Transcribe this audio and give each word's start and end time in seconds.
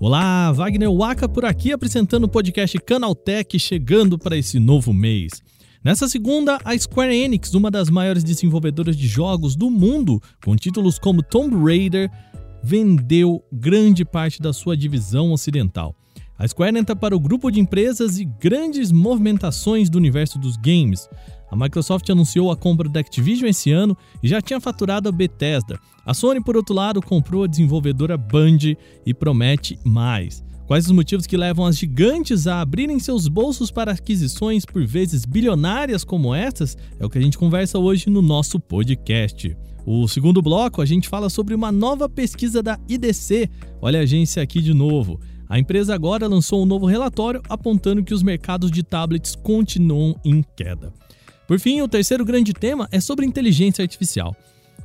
Olá, 0.00 0.50
Wagner 0.52 0.90
Waka 0.90 1.28
por 1.28 1.44
aqui 1.44 1.70
apresentando 1.70 2.24
o 2.24 2.28
podcast 2.28 2.78
Canaltech 2.78 3.58
chegando 3.58 4.18
para 4.18 4.38
esse 4.38 4.58
novo 4.58 4.94
mês. 4.94 5.42
Nessa 5.84 6.08
segunda, 6.08 6.58
a 6.64 6.78
Square 6.78 7.14
Enix, 7.14 7.52
uma 7.52 7.70
das 7.70 7.90
maiores 7.90 8.24
desenvolvedoras 8.24 8.96
de 8.96 9.06
jogos 9.06 9.54
do 9.54 9.70
mundo, 9.70 10.18
com 10.42 10.56
títulos 10.56 10.98
como 10.98 11.22
Tomb 11.22 11.54
Raider, 11.62 12.10
vendeu 12.64 13.44
grande 13.52 14.02
parte 14.02 14.40
da 14.40 14.54
sua 14.54 14.74
divisão 14.74 15.30
ocidental. 15.30 15.94
A 16.38 16.48
Square 16.48 16.78
entra 16.78 16.96
para 16.96 17.14
o 17.14 17.20
grupo 17.20 17.50
de 17.50 17.60
empresas 17.60 18.18
e 18.18 18.24
grandes 18.24 18.90
movimentações 18.90 19.90
do 19.90 19.98
universo 19.98 20.38
dos 20.38 20.56
games. 20.56 21.06
A 21.50 21.56
Microsoft 21.56 22.08
anunciou 22.08 22.50
a 22.50 22.56
compra 22.56 22.88
da 22.88 23.00
Activision 23.00 23.48
esse 23.48 23.72
ano 23.72 23.96
e 24.22 24.28
já 24.28 24.40
tinha 24.40 24.60
faturado 24.60 25.08
a 25.08 25.12
Bethesda. 25.12 25.78
A 26.06 26.14
Sony, 26.14 26.42
por 26.42 26.56
outro 26.56 26.74
lado, 26.74 27.02
comprou 27.02 27.44
a 27.44 27.46
desenvolvedora 27.46 28.16
Band 28.16 28.58
e 29.04 29.12
promete 29.12 29.78
mais. 29.84 30.42
Quais 30.70 30.86
os 30.86 30.92
motivos 30.92 31.26
que 31.26 31.36
levam 31.36 31.66
as 31.66 31.76
gigantes 31.76 32.46
a 32.46 32.60
abrirem 32.60 33.00
seus 33.00 33.26
bolsos 33.26 33.72
para 33.72 33.90
aquisições 33.90 34.64
por 34.64 34.86
vezes 34.86 35.24
bilionárias 35.24 36.04
como 36.04 36.32
essas? 36.32 36.76
É 37.00 37.04
o 37.04 37.10
que 37.10 37.18
a 37.18 37.20
gente 37.20 37.36
conversa 37.36 37.76
hoje 37.76 38.08
no 38.08 38.22
nosso 38.22 38.60
podcast. 38.60 39.56
O 39.84 40.06
segundo 40.06 40.40
bloco, 40.40 40.80
a 40.80 40.86
gente 40.86 41.08
fala 41.08 41.28
sobre 41.28 41.56
uma 41.56 41.72
nova 41.72 42.08
pesquisa 42.08 42.62
da 42.62 42.78
IDC. 42.88 43.50
Olha 43.82 43.98
a 43.98 44.02
agência 44.04 44.40
aqui 44.40 44.62
de 44.62 44.72
novo. 44.72 45.18
A 45.48 45.58
empresa 45.58 45.92
agora 45.92 46.28
lançou 46.28 46.62
um 46.62 46.66
novo 46.66 46.86
relatório 46.86 47.42
apontando 47.48 48.04
que 48.04 48.14
os 48.14 48.22
mercados 48.22 48.70
de 48.70 48.84
tablets 48.84 49.34
continuam 49.34 50.14
em 50.24 50.44
queda. 50.56 50.92
Por 51.50 51.58
fim, 51.58 51.82
o 51.82 51.88
terceiro 51.88 52.24
grande 52.24 52.52
tema 52.52 52.88
é 52.92 53.00
sobre 53.00 53.26
inteligência 53.26 53.82
artificial. 53.82 54.36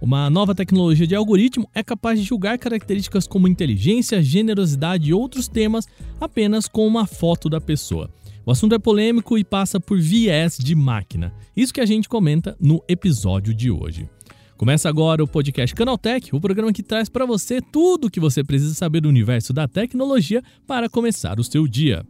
Uma 0.02 0.32
nova 0.32 0.56
tecnologia 0.56 1.06
de 1.06 1.14
algoritmo 1.14 1.70
é 1.76 1.84
capaz 1.84 2.20
de 2.20 2.26
julgar 2.26 2.58
características 2.58 3.28
como 3.28 3.48
inteligência, 3.48 4.20
generosidade 4.20 5.08
e 5.08 5.14
outros 5.14 5.48
temas 5.48 5.86
apenas 6.20 6.68
com 6.68 6.88
uma 6.88 7.06
foto 7.06 7.50
da 7.52 7.62
pessoa. 7.62 8.10
O 8.44 8.50
assunto 8.50 8.74
é 8.74 8.80
polêmico 8.80 9.38
e 9.38 9.44
passa 9.44 9.80
por 9.80 10.00
viés 10.00 10.58
de 10.58 10.74
máquina. 10.74 11.32
Isso 11.56 11.72
que 11.72 11.82
a 11.82 11.86
gente 11.86 12.10
comenta 12.10 12.58
no 12.60 12.84
episódio 12.90 13.54
de 13.54 13.70
hoje. 13.70 14.10
Começa 14.58 14.90
agora 14.90 15.24
o 15.24 15.28
podcast 15.28 15.76
Canaltech, 15.76 16.36
o 16.36 16.42
programa 16.42 16.74
que 16.74 16.82
traz 16.82 17.08
para 17.08 17.28
você 17.28 17.62
tudo 17.62 18.08
o 18.08 18.10
que 18.10 18.20
você 18.20 18.44
precisa 18.44 18.74
saber 18.74 19.02
do 19.02 19.10
universo 19.10 19.54
da 19.54 19.68
tecnologia 19.68 20.42
para 20.66 20.90
começar 20.90 21.40
o 21.40 21.44
seu 21.44 21.68
dia. 21.68 22.04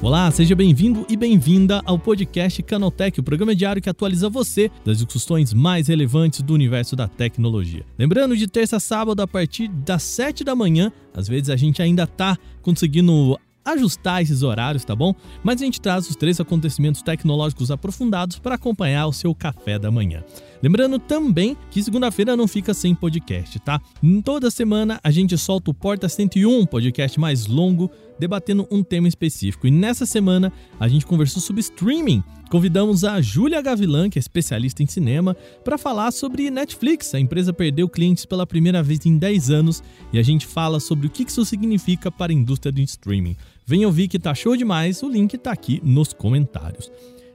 Olá, 0.00 0.30
seja 0.30 0.54
bem-vindo 0.54 1.04
e 1.08 1.16
bem-vinda 1.16 1.82
ao 1.84 1.98
podcast 1.98 2.62
Canaltech, 2.62 3.18
o 3.18 3.22
programa 3.22 3.52
diário 3.52 3.82
que 3.82 3.90
atualiza 3.90 4.30
você 4.30 4.70
das 4.84 4.98
discussões 4.98 5.52
mais 5.52 5.88
relevantes 5.88 6.40
do 6.40 6.54
universo 6.54 6.94
da 6.94 7.08
tecnologia. 7.08 7.84
Lembrando, 7.98 8.36
de 8.36 8.46
terça 8.46 8.76
a 8.76 8.80
sábado, 8.80 9.20
a 9.20 9.26
partir 9.26 9.66
das 9.66 10.04
7 10.04 10.44
da 10.44 10.54
manhã, 10.54 10.92
às 11.12 11.26
vezes 11.26 11.50
a 11.50 11.56
gente 11.56 11.82
ainda 11.82 12.06
tá 12.06 12.38
conseguindo 12.62 13.36
ajustar 13.64 14.22
esses 14.22 14.42
horários, 14.42 14.84
tá 14.84 14.94
bom? 14.94 15.14
Mas 15.42 15.60
a 15.60 15.64
gente 15.64 15.80
traz 15.80 16.08
os 16.08 16.16
três 16.16 16.40
acontecimentos 16.40 17.02
tecnológicos 17.02 17.70
aprofundados 17.70 18.38
para 18.38 18.54
acompanhar 18.54 19.06
o 19.06 19.12
seu 19.12 19.34
café 19.34 19.78
da 19.78 19.90
manhã. 19.90 20.24
Lembrando 20.62 20.98
também 20.98 21.56
que 21.70 21.82
segunda-feira 21.82 22.36
não 22.36 22.48
fica 22.48 22.72
sem 22.72 22.94
podcast, 22.94 23.58
tá? 23.60 23.80
Toda 24.24 24.50
semana 24.50 24.98
a 25.02 25.10
gente 25.10 25.36
solta 25.36 25.70
o 25.70 25.74
Porta 25.74 26.08
101, 26.08 26.66
podcast 26.66 27.20
mais 27.20 27.46
longo, 27.46 27.90
debatendo 28.18 28.66
um 28.70 28.82
tema 28.82 29.08
específico. 29.08 29.66
E 29.66 29.70
nessa 29.70 30.06
semana 30.06 30.52
a 30.78 30.88
gente 30.88 31.06
conversou 31.06 31.42
sobre 31.42 31.60
streaming. 31.60 32.22
Convidamos 32.50 33.04
a 33.04 33.20
Júlia 33.20 33.60
Gavilan, 33.60 34.08
que 34.08 34.18
é 34.18 34.20
especialista 34.20 34.82
em 34.82 34.86
cinema, 34.86 35.36
para 35.62 35.76
falar 35.76 36.10
sobre 36.10 36.50
Netflix. 36.50 37.14
A 37.14 37.20
empresa 37.20 37.52
perdeu 37.52 37.88
clientes 37.88 38.24
pela 38.24 38.46
primeira 38.46 38.82
vez 38.82 39.04
em 39.04 39.18
10 39.18 39.50
anos 39.50 39.82
e 40.12 40.18
a 40.18 40.22
gente 40.22 40.46
fala 40.46 40.80
sobre 40.80 41.06
o 41.06 41.10
que 41.10 41.24
isso 41.24 41.44
significa 41.44 42.10
para 42.10 42.32
a 42.32 42.34
indústria 42.34 42.72
do 42.72 42.80
streaming. 42.80 43.36
Vem 43.66 43.84
ouvir 43.84 44.08
que 44.08 44.18
tá 44.18 44.34
show 44.34 44.56
demais, 44.56 45.02
o 45.02 45.08
link 45.08 45.36
tá 45.36 45.52
aqui 45.52 45.80
nos 45.84 46.14
comentários. 46.14 46.90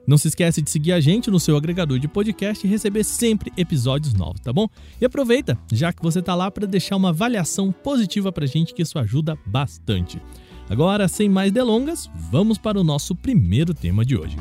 Não 0.06 0.18
se 0.18 0.28
esquece 0.28 0.62
de 0.62 0.70
seguir 0.70 0.92
a 0.92 1.00
gente 1.00 1.32
no 1.32 1.40
seu 1.40 1.56
agregador 1.56 1.98
de 1.98 2.10
podcast 2.10 2.66
e 2.66 2.70
receber 2.70 3.06
sempre 3.06 3.54
episódios 3.56 4.14
novos, 4.14 4.42
tá 4.42 4.52
bom? 4.52 4.68
E 5.00 5.06
aproveita, 5.06 5.58
já 5.72 5.94
que 5.94 6.04
você 6.04 6.22
tá 6.22 6.36
lá, 6.36 6.52
para 6.52 6.68
deixar 6.68 6.98
uma 6.98 7.10
avaliação 7.10 7.72
positiva 7.72 8.30
pra 8.32 8.46
gente, 8.46 8.74
que 8.74 8.82
isso 8.82 9.00
ajuda 9.00 9.38
bastante. 9.46 10.22
Agora, 10.70 11.08
sem 11.08 11.30
mais 11.30 11.52
delongas, 11.52 12.10
vamos 12.32 12.58
para 12.58 12.80
o 12.80 12.84
nosso 12.84 13.16
primeiro 13.16 13.74
tema 13.74 14.06
de 14.06 14.18
hoje. 14.18 14.38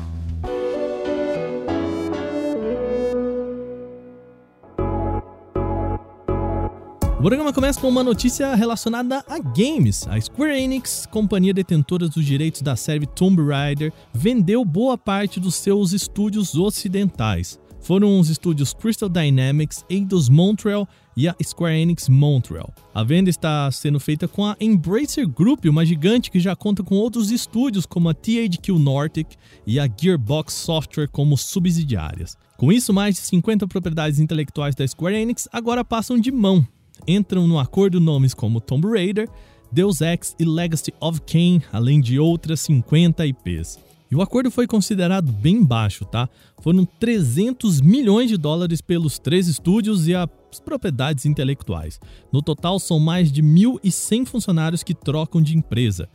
O 7.23 7.25
programa 7.25 7.53
começa 7.53 7.79
com 7.79 7.87
uma 7.87 8.03
notícia 8.03 8.53
relacionada 8.53 9.23
a 9.29 9.39
games. 9.39 10.05
A 10.09 10.19
Square 10.19 10.61
Enix, 10.61 11.05
companhia 11.05 11.53
detentora 11.53 12.09
dos 12.09 12.25
direitos 12.25 12.61
da 12.61 12.75
série 12.75 13.05
Tomb 13.05 13.41
Raider, 13.41 13.93
vendeu 14.13 14.65
boa 14.65 14.97
parte 14.97 15.39
dos 15.39 15.55
seus 15.55 15.93
estúdios 15.93 16.55
ocidentais. 16.55 17.57
Foram 17.79 18.19
os 18.19 18.29
estúdios 18.29 18.73
Crystal 18.73 19.07
Dynamics, 19.07 19.85
Eidos 19.89 20.27
Montreal 20.27 20.85
e 21.15 21.27
a 21.27 21.35
Square 21.43 21.75
Enix 21.75 22.09
Montreal. 22.09 22.73
A 22.93 23.03
venda 23.03 23.29
está 23.29 23.71
sendo 23.71 23.99
feita 23.99 24.27
com 24.27 24.45
a 24.45 24.55
Embracer 24.59 25.27
Group, 25.27 25.65
uma 25.65 25.85
gigante 25.85 26.31
que 26.31 26.39
já 26.39 26.55
conta 26.55 26.83
com 26.83 26.95
outros 26.95 27.31
estúdios 27.31 27.85
como 27.85 28.09
a 28.09 28.13
THQ 28.13 28.71
Nordic 28.79 29.35
e 29.65 29.79
a 29.79 29.87
Gearbox 29.87 30.53
Software 30.53 31.07
como 31.07 31.37
subsidiárias. 31.37 32.35
Com 32.57 32.71
isso, 32.71 32.93
mais 32.93 33.15
de 33.15 33.21
50 33.21 33.67
propriedades 33.67 34.19
intelectuais 34.19 34.75
da 34.75 34.87
Square 34.87 35.15
Enix 35.15 35.47
agora 35.51 35.83
passam 35.83 36.19
de 36.19 36.31
mão 36.31 36.67
entram 37.07 37.47
no 37.47 37.59
acordo 37.59 37.99
nomes 37.99 38.33
como 38.33 38.61
Tomb 38.61 38.87
Raider, 38.87 39.29
Deus 39.71 40.01
Ex 40.01 40.35
e 40.39 40.45
Legacy 40.45 40.93
of 40.99 41.21
Kain, 41.21 41.61
além 41.71 41.99
de 41.99 42.19
outras 42.19 42.61
50 42.61 43.25
IPs. 43.25 43.79
E 44.11 44.15
o 44.15 44.21
acordo 44.21 44.51
foi 44.51 44.67
considerado 44.67 45.31
bem 45.31 45.63
baixo, 45.63 46.05
tá? 46.05 46.29
Foram 46.61 46.85
300 46.85 47.81
milhões 47.81 48.29
de 48.29 48.37
dólares 48.37 48.79
pelos 48.79 49.17
três 49.17 49.47
estúdios 49.47 50.07
e 50.07 50.13
as 50.13 50.27
propriedades 50.59 51.25
intelectuais. 51.25 51.99
No 52.31 52.41
total, 52.41 52.79
são 52.79 52.99
mais 52.99 53.31
de 53.31 53.41
1.100 53.41 54.25
funcionários 54.25 54.83
que 54.83 54.93
trocam 54.93 55.41
de 55.41 55.57
empresa. 55.57 56.09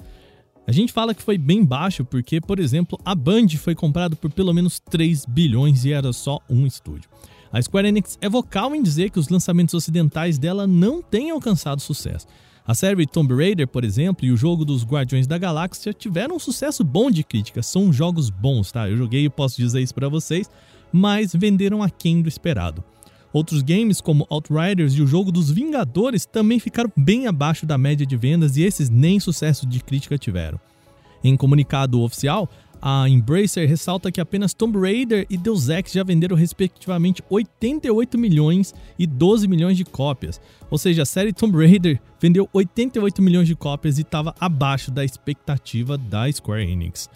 A 0.66 0.72
gente 0.72 0.92
fala 0.92 1.14
que 1.14 1.22
foi 1.22 1.38
bem 1.38 1.64
baixo 1.64 2.04
porque, 2.04 2.40
por 2.40 2.58
exemplo, 2.58 2.98
a 3.04 3.14
Band 3.14 3.48
foi 3.56 3.74
comprada 3.74 4.14
por 4.14 4.30
pelo 4.30 4.52
menos 4.52 4.78
3 4.78 5.24
bilhões 5.24 5.84
e 5.84 5.92
era 5.92 6.12
só 6.12 6.38
um 6.48 6.66
estúdio. 6.66 7.08
A 7.50 7.62
Square 7.62 7.88
Enix 7.88 8.18
é 8.20 8.28
vocal 8.28 8.74
em 8.74 8.82
dizer 8.82 9.10
que 9.10 9.18
os 9.18 9.30
lançamentos 9.30 9.72
ocidentais 9.72 10.38
dela 10.38 10.66
não 10.66 11.00
têm 11.00 11.30
alcançado 11.30 11.80
sucesso. 11.80 12.26
A 12.66 12.74
série 12.74 13.06
Tomb 13.06 13.34
Raider, 13.34 13.66
por 13.66 13.82
exemplo, 13.82 14.26
e 14.26 14.30
o 14.30 14.36
jogo 14.36 14.62
dos 14.62 14.84
Guardiões 14.84 15.26
da 15.26 15.38
Galáxia 15.38 15.94
tiveram 15.94 16.36
um 16.36 16.38
sucesso 16.38 16.84
bom 16.84 17.10
de 17.10 17.24
crítica, 17.24 17.62
são 17.62 17.90
jogos 17.90 18.28
bons, 18.28 18.70
tá? 18.70 18.90
Eu 18.90 18.98
joguei 18.98 19.24
e 19.24 19.30
posso 19.30 19.56
dizer 19.56 19.80
isso 19.80 19.94
para 19.94 20.10
vocês, 20.10 20.50
mas 20.92 21.34
venderam 21.34 21.82
aquém 21.82 22.20
do 22.20 22.28
esperado. 22.28 22.84
Outros 23.38 23.62
games, 23.62 24.00
como 24.00 24.26
Outriders 24.28 24.94
e 24.94 25.00
o 25.00 25.06
jogo 25.06 25.30
dos 25.30 25.48
Vingadores, 25.48 26.26
também 26.26 26.58
ficaram 26.58 26.90
bem 26.96 27.28
abaixo 27.28 27.64
da 27.64 27.78
média 27.78 28.04
de 28.04 28.16
vendas 28.16 28.56
e 28.56 28.62
esses 28.64 28.90
nem 28.90 29.20
sucesso 29.20 29.64
de 29.64 29.78
crítica 29.78 30.18
tiveram. 30.18 30.58
Em 31.22 31.36
comunicado 31.36 32.02
oficial, 32.02 32.50
a 32.82 33.08
Embracer 33.08 33.68
ressalta 33.68 34.10
que 34.10 34.20
apenas 34.20 34.52
Tomb 34.52 34.76
Raider 34.80 35.24
e 35.30 35.36
Deus 35.36 35.68
Ex 35.68 35.92
já 35.92 36.02
venderam 36.02 36.34
respectivamente 36.34 37.22
88 37.30 38.18
milhões 38.18 38.74
e 38.98 39.06
12 39.06 39.46
milhões 39.46 39.76
de 39.76 39.84
cópias. 39.84 40.40
Ou 40.68 40.76
seja, 40.76 41.02
a 41.02 41.06
série 41.06 41.32
Tomb 41.32 41.56
Raider 41.64 42.00
vendeu 42.20 42.48
88 42.52 43.22
milhões 43.22 43.46
de 43.46 43.54
cópias 43.54 43.98
e 43.98 44.02
estava 44.02 44.34
abaixo 44.40 44.90
da 44.90 45.04
expectativa 45.04 45.96
da 45.96 46.28
Square 46.32 46.68
Enix. 46.68 47.08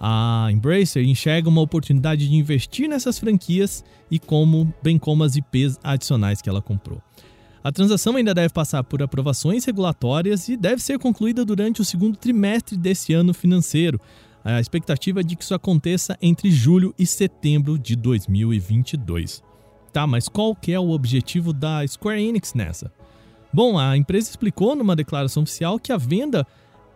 A 0.00 0.48
Embracer 0.50 1.04
enxerga 1.04 1.48
uma 1.48 1.60
oportunidade 1.60 2.28
de 2.28 2.34
investir 2.34 2.88
nessas 2.88 3.18
franquias 3.18 3.84
e 4.10 4.18
como, 4.18 4.72
bem 4.82 4.98
como 4.98 5.24
as 5.24 5.36
IPs 5.36 5.78
adicionais 5.82 6.42
que 6.42 6.48
ela 6.48 6.60
comprou. 6.60 7.00
A 7.62 7.72
transação 7.72 8.16
ainda 8.16 8.34
deve 8.34 8.52
passar 8.52 8.84
por 8.84 9.02
aprovações 9.02 9.64
regulatórias 9.64 10.48
e 10.48 10.56
deve 10.56 10.82
ser 10.82 10.98
concluída 10.98 11.44
durante 11.44 11.80
o 11.80 11.84
segundo 11.84 12.16
trimestre 12.16 12.76
desse 12.76 13.14
ano 13.14 13.32
financeiro, 13.32 13.98
a 14.44 14.60
expectativa 14.60 15.20
é 15.20 15.22
de 15.22 15.36
que 15.36 15.42
isso 15.42 15.54
aconteça 15.54 16.18
entre 16.20 16.50
julho 16.50 16.94
e 16.98 17.06
setembro 17.06 17.78
de 17.78 17.96
2022. 17.96 19.42
Tá, 19.90 20.06
mas 20.06 20.28
qual 20.28 20.54
que 20.54 20.70
é 20.70 20.78
o 20.78 20.90
objetivo 20.90 21.50
da 21.50 21.86
Square 21.86 22.22
Enix 22.22 22.52
nessa? 22.52 22.92
Bom, 23.50 23.78
a 23.78 23.96
empresa 23.96 24.28
explicou 24.28 24.76
numa 24.76 24.94
declaração 24.94 25.44
oficial 25.44 25.78
que 25.78 25.90
a 25.90 25.96
venda 25.96 26.46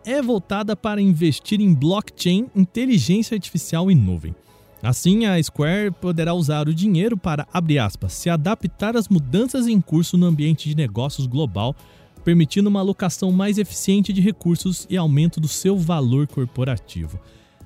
é 0.05 0.21
voltada 0.21 0.75
para 0.75 1.01
investir 1.01 1.59
em 1.61 1.73
blockchain, 1.73 2.47
inteligência 2.55 3.35
artificial 3.35 3.89
e 3.89 3.95
nuvem. 3.95 4.35
Assim, 4.81 5.25
a 5.25 5.41
Square 5.41 5.91
poderá 5.91 6.33
usar 6.33 6.69
o 6.69 6.73
dinheiro 6.73 7.17
para, 7.17 7.45
aspas, 7.83 8.13
se 8.13 8.29
adaptar 8.29 8.95
às 8.95 9.09
mudanças 9.09 9.67
em 9.67 9.81
curso 9.81 10.17
no 10.17 10.25
ambiente 10.25 10.69
de 10.69 10.75
negócios 10.75 11.27
global, 11.27 11.75
permitindo 12.23 12.69
uma 12.69 12.79
alocação 12.79 13.31
mais 13.31 13.57
eficiente 13.57 14.13
de 14.13 14.21
recursos 14.21 14.87
e 14.89 14.95
aumento 14.95 15.39
do 15.39 15.47
seu 15.47 15.77
valor 15.77 16.27
corporativo. 16.27 17.19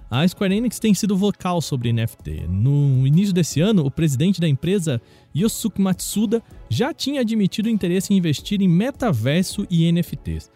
A 0.10 0.28
Square 0.28 0.56
Enix 0.56 0.78
tem 0.78 0.94
sido 0.94 1.18
vocal 1.18 1.60
sobre 1.60 1.92
NFT. 1.92 2.46
No 2.48 3.06
início 3.08 3.34
desse 3.34 3.62
ano, 3.62 3.84
o 3.84 3.90
presidente 3.90 4.40
da 4.40 4.48
empresa, 4.48 5.02
Yosuke 5.36 5.82
Matsuda, 5.82 6.42
já 6.70 6.94
tinha 6.94 7.22
admitido 7.22 7.68
interesse 7.68 8.14
em 8.14 8.18
investir 8.18 8.62
em 8.62 8.68
metaverso 8.68 9.66
e 9.72 9.92
NFTs. 9.92 10.52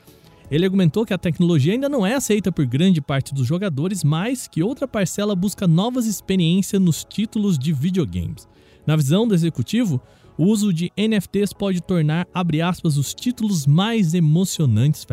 Ele 0.49 0.63
argumentou 0.63 1.05
que 1.05 1.13
a 1.13 1.17
tecnologia 1.17 1.73
ainda 1.73 1.89
não 1.89 2.05
é 2.05 2.15
aceita 2.15 2.51
por 2.51 2.65
grande 2.65 3.01
parte 3.01 3.33
dos 3.33 3.45
jogadores, 3.45 4.03
mas 4.03 4.47
que 4.47 4.63
outra 4.63 4.87
parcela 4.87 5.35
busca 5.35 5.67
novas 5.67 6.05
experiências 6.05 6.81
nos 6.81 7.03
títulos 7.03 7.59
de 7.59 7.73
videogames. 7.73 8.47
Na 8.85 8.95
visão 8.95 9.27
do 9.27 9.35
executivo, 9.35 10.01
o 10.37 10.45
uso 10.45 10.71
de 10.71 10.91
NFTs 10.95 11.51
pode 11.51 11.81
tornar, 11.81 12.27
aspas, 12.63 12.95
os 12.95 13.13
títulos 13.13 13.67
mais 13.67 14.13
emocionantes. 14.13 15.05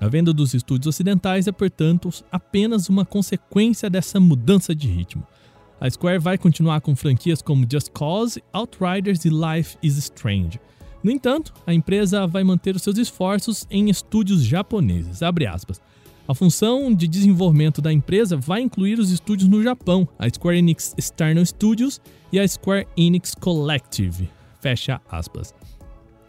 A 0.00 0.08
venda 0.08 0.32
dos 0.32 0.54
estúdios 0.54 0.86
ocidentais 0.86 1.46
é, 1.46 1.52
portanto, 1.52 2.08
apenas 2.32 2.88
uma 2.88 3.04
consequência 3.04 3.90
dessa 3.90 4.18
mudança 4.18 4.74
de 4.74 4.88
ritmo. 4.88 5.26
A 5.78 5.90
Square 5.90 6.20
vai 6.20 6.38
continuar 6.38 6.80
com 6.80 6.96
franquias 6.96 7.42
como 7.42 7.66
Just 7.70 7.90
Cause, 7.90 8.42
Outriders 8.52 9.26
e 9.26 9.28
Life 9.28 9.76
is 9.82 9.98
Strange. 9.98 10.58
No 11.06 11.12
entanto, 11.12 11.54
a 11.64 11.72
empresa 11.72 12.26
vai 12.26 12.42
manter 12.42 12.74
os 12.74 12.82
seus 12.82 12.98
esforços 12.98 13.64
em 13.70 13.88
estúdios 13.88 14.42
japoneses. 14.42 15.20
A 16.26 16.34
função 16.34 16.92
de 16.92 17.06
desenvolvimento 17.06 17.80
da 17.80 17.92
empresa 17.92 18.36
vai 18.36 18.60
incluir 18.60 18.98
os 18.98 19.12
estúdios 19.12 19.48
no 19.48 19.62
Japão, 19.62 20.08
a 20.18 20.28
Square 20.28 20.58
Enix 20.58 20.96
External 20.98 21.46
Studios 21.46 22.00
e 22.32 22.40
a 22.40 22.48
Square 22.48 22.88
Enix 22.96 23.36
Collective. 23.36 24.28
Fecha 24.60 25.00
aspas. 25.08 25.54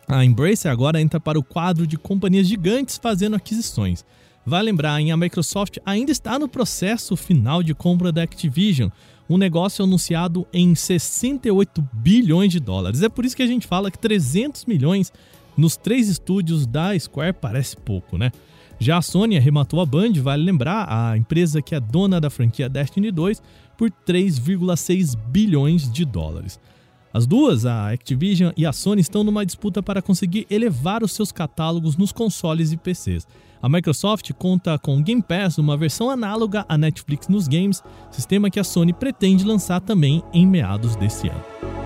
A 0.08 0.24
Embracer 0.24 0.72
agora 0.72 1.02
entra 1.02 1.20
para 1.20 1.40
o 1.40 1.44
quadro 1.44 1.88
de 1.88 1.98
companhias 1.98 2.48
gigantes 2.48 3.00
fazendo 3.02 3.36
aquisições. 3.36 4.06
Vale 4.46 4.70
lembrar, 4.70 4.98
a 4.98 5.18
Microsoft 5.18 5.80
ainda 5.88 6.12
está 6.12 6.38
no 6.38 6.48
processo 6.48 7.18
final 7.18 7.64
de 7.64 7.74
compra 7.74 8.12
da 8.12 8.22
Activision, 8.22 8.92
um 9.30 9.38
negócio 9.38 9.84
anunciado 9.84 10.48
em 10.54 10.74
68 10.74 11.88
bilhões 11.94 12.52
de 12.52 12.60
dólares. 12.60 13.02
É 13.02 13.10
por 13.10 13.26
isso 13.26 13.36
que 13.36 13.44
a 13.44 13.48
gente 13.48 13.68
fala 13.68 13.92
que 13.92 14.00
300 14.00 14.66
milhões 14.66 15.12
nos 15.58 15.76
três 15.76 16.08
estúdios 16.08 16.66
da 16.66 16.98
Square 16.98 17.34
parece 17.34 17.76
pouco, 17.76 18.18
né? 18.18 18.32
Já 18.80 18.98
a 18.98 19.02
Sony 19.02 19.38
arrematou 19.38 19.82
a 19.82 19.86
Band, 19.86 20.14
vale 20.22 20.44
lembrar, 20.44 20.86
a 20.88 21.18
empresa 21.18 21.62
que 21.62 21.74
é 21.74 21.80
dona 21.80 22.22
da 22.22 22.30
franquia 22.30 22.70
Destiny 22.70 23.12
2, 23.12 23.42
por 23.76 23.90
3,6 23.90 25.18
bilhões 25.18 25.92
de 25.92 26.06
dólares. 26.06 26.60
As 27.12 27.26
duas, 27.26 27.66
a 27.66 27.92
Activision 27.92 28.52
e 28.56 28.66
a 28.66 28.72
Sony, 28.72 29.02
estão 29.02 29.24
numa 29.24 29.46
disputa 29.46 29.82
para 29.82 30.02
conseguir 30.02 30.46
elevar 30.50 31.04
os 31.04 31.12
seus 31.12 31.32
catálogos 31.32 31.98
nos 31.98 32.12
consoles 32.12 32.72
e 32.72 32.78
PCs. 32.78 33.28
A 33.62 33.68
Microsoft 33.68 34.32
conta 34.34 34.78
com 34.78 35.02
Game 35.02 35.22
Pass, 35.22 35.58
uma 35.58 35.76
versão 35.76 36.10
análoga 36.10 36.66
à 36.70 36.78
Netflix 36.78 37.28
nos 37.28 37.48
games, 37.48 37.84
sistema 38.12 38.50
que 38.50 38.60
a 38.60 38.64
Sony 38.64 38.94
pretende 38.94 39.44
lançar 39.44 39.82
também 39.82 40.24
em 40.34 40.46
meados 40.46 40.96
desse 40.96 41.28
ano. 41.28 41.77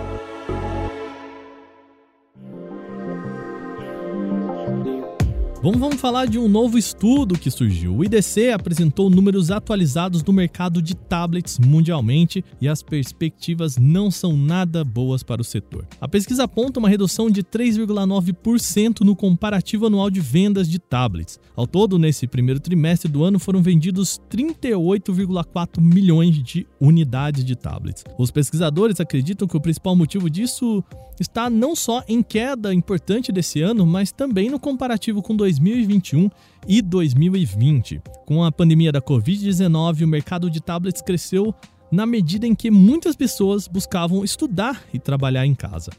Bom, 5.63 5.74
vamos 5.74 6.02
falar 6.02 6.25
de 6.25 6.40
um 6.40 6.48
novo 6.48 6.75
estudo 6.75 7.38
que 7.38 7.52
surgiu. 7.52 7.96
O 7.96 8.04
IDC 8.04 8.50
apresentou 8.50 9.12
números 9.12 9.52
atualizados 9.52 10.24
do 10.24 10.34
mercado 10.34 10.81
de 10.81 10.96
tablets 10.96 11.60
mundialmente 11.60 12.44
e 12.60 12.68
as 12.68 12.81
perspectivas 12.81 13.78
não 13.78 14.10
são 14.10 14.36
nada 14.36 14.84
boas 14.84 15.22
para 15.22 15.40
o 15.40 15.44
setor. 15.44 15.86
A 16.02 16.08
pesquisa 16.08 16.46
aponta 16.46 16.80
uma 16.80 16.90
redução 16.90 17.30
de 17.30 17.44
3,9% 17.44 19.02
no 19.02 19.16
comparativo 19.16 19.86
anual 19.86 20.10
de 20.10 20.19
vendas 20.19 20.68
de 20.68 20.80
tablets. 20.80 21.40
Ao 21.56 21.68
todo, 21.68 22.00
nesse 22.00 22.25
primeiro 22.25 22.60
trimestre 22.60 23.08
do 23.08 23.24
ano, 23.24 23.38
foram 23.38 23.62
vendidos 23.62 24.19
38,4 24.31 25.80
milhões 25.80 26.42
de 26.42 26.66
unidades 26.80 27.46
de 27.46 27.56
tablets. 27.56 28.04
Os 28.18 28.31
pesquisadores 28.31 29.00
acreditam 29.00 29.48
que 29.48 29.58
o 29.58 29.62
principal 29.62 29.96
motivo 29.96 30.28
disso 30.28 30.84
está 31.19 31.52
não 31.52 31.75
só 31.75 32.04
em 32.08 32.24
queda 32.24 32.74
importante 32.74 33.31
desse 33.31 33.62
ano, 33.62 33.86
mas 33.86 34.12
também 34.12 34.50
no 34.50 34.60
comparativo 34.60 35.22
com 35.22 35.36
2021 35.59 36.30
e 36.68 36.81
2020. 36.81 38.01
Com 38.25 38.44
a 38.44 38.51
pandemia 38.51 38.92
da 38.92 39.01
Covid-19, 39.01 40.03
o 40.03 40.07
mercado 40.07 40.50
de 40.50 40.62
tablets 40.62 41.01
cresceu 41.01 41.53
na 41.92 42.06
medida 42.06 42.48
em 42.48 42.56
que 42.56 42.71
muitas 42.71 43.15
pessoas 43.15 43.68
buscavam 43.68 44.24
estudar 44.24 44.81
e 44.94 45.00
trabalhar 45.00 45.45
em 45.45 45.53
casa. 45.53 45.92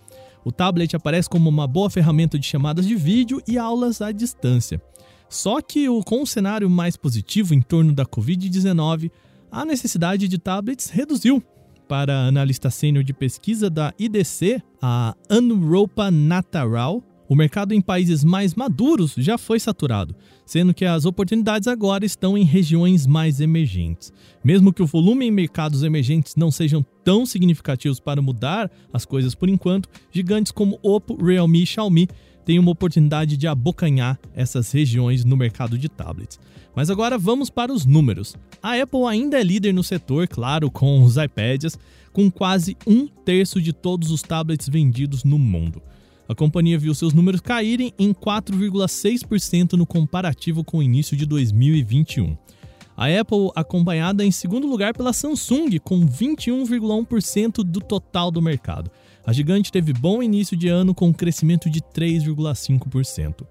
O 0.44 0.50
tablet 0.50 0.96
aparece 0.96 1.28
como 1.28 1.48
uma 1.48 1.66
boa 1.66 1.90
ferramenta 1.90 2.38
de 2.38 2.46
chamadas 2.46 2.86
de 2.86 2.96
vídeo 2.96 3.40
e 3.46 3.58
aulas 3.58 4.00
à 4.00 4.10
distância. 4.10 4.80
Só 5.28 5.60
que 5.60 5.86
com 6.04 6.22
o 6.22 6.26
cenário 6.26 6.68
mais 6.68 6.96
positivo 6.96 7.54
em 7.54 7.60
torno 7.60 7.92
da 7.92 8.04
Covid-19, 8.04 9.10
a 9.50 9.64
necessidade 9.64 10.26
de 10.28 10.38
tablets 10.38 10.88
reduziu. 10.90 11.42
Para 11.86 12.26
analista 12.26 12.70
sênior 12.70 13.04
de 13.04 13.12
pesquisa 13.12 13.68
da 13.68 13.92
IDC, 13.98 14.62
a 14.80 15.14
Anropa 15.28 16.10
Nataral, 16.10 17.02
o 17.28 17.34
mercado 17.34 17.72
em 17.72 17.80
países 17.80 18.24
mais 18.24 18.54
maduros 18.54 19.14
já 19.16 19.38
foi 19.38 19.58
saturado, 19.58 20.14
sendo 20.44 20.74
que 20.74 20.84
as 20.84 21.04
oportunidades 21.04 21.68
agora 21.68 22.04
estão 22.04 22.36
em 22.36 22.44
regiões 22.44 23.06
mais 23.06 23.40
emergentes. 23.40 24.12
Mesmo 24.44 24.72
que 24.72 24.82
o 24.82 24.86
volume 24.86 25.26
em 25.26 25.30
mercados 25.30 25.82
emergentes 25.82 26.36
não 26.36 26.50
sejam 26.50 26.84
tão 27.04 27.24
significativos 27.24 28.00
para 28.00 28.20
mudar 28.20 28.70
as 28.92 29.04
coisas 29.04 29.34
por 29.34 29.48
enquanto, 29.48 29.88
gigantes 30.10 30.52
como 30.52 30.78
Oppo, 30.82 31.16
Realme 31.22 31.62
e 31.62 31.66
Xiaomi 31.66 32.08
têm 32.44 32.58
uma 32.58 32.70
oportunidade 32.70 33.36
de 33.36 33.46
abocanhar 33.46 34.18
essas 34.34 34.70
regiões 34.72 35.24
no 35.24 35.36
mercado 35.36 35.78
de 35.78 35.88
tablets. 35.88 36.38
Mas 36.74 36.90
agora 36.90 37.18
vamos 37.18 37.50
para 37.50 37.72
os 37.72 37.84
números. 37.84 38.34
A 38.62 38.80
Apple 38.80 39.04
ainda 39.06 39.38
é 39.38 39.44
líder 39.44 39.72
no 39.72 39.84
setor, 39.84 40.26
claro, 40.26 40.70
com 40.70 41.02
os 41.02 41.16
iPads, 41.16 41.78
com 42.12 42.30
quase 42.30 42.76
um 42.86 43.06
terço 43.06 43.60
de 43.60 43.72
todos 43.72 44.10
os 44.10 44.22
tablets 44.22 44.68
vendidos 44.68 45.22
no 45.24 45.38
mundo. 45.38 45.82
A 46.28 46.34
companhia 46.34 46.78
viu 46.78 46.94
seus 46.94 47.12
números 47.12 47.40
caírem 47.40 47.92
em 47.98 48.12
4,6% 48.12 49.72
no 49.72 49.86
comparativo 49.86 50.64
com 50.64 50.78
o 50.78 50.82
início 50.82 51.16
de 51.16 51.26
2021. 51.26 52.36
A 52.96 53.06
Apple 53.06 53.50
acompanhada 53.54 54.24
em 54.24 54.30
segundo 54.30 54.66
lugar 54.66 54.94
pela 54.94 55.12
Samsung, 55.12 55.78
com 55.82 56.06
21,1% 56.06 57.64
do 57.64 57.80
total 57.80 58.30
do 58.30 58.40
mercado. 58.40 58.90
A 59.26 59.32
gigante 59.32 59.72
teve 59.72 59.92
bom 59.92 60.22
início 60.22 60.56
de 60.56 60.68
ano 60.68 60.94
com 60.94 61.08
um 61.08 61.12
crescimento 61.12 61.68
de 61.70 61.80
3,5%. 61.80 63.44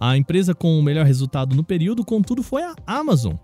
A 0.00 0.16
empresa 0.16 0.54
com 0.54 0.78
o 0.78 0.82
melhor 0.82 1.04
resultado 1.04 1.56
no 1.56 1.64
período, 1.64 2.04
contudo, 2.04 2.40
foi 2.42 2.62
a 2.62 2.74
Amazon. 2.86 3.34